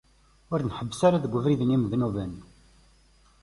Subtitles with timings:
[0.51, 2.33] Ur nḥebbes ara deg ubrid n yimednuben.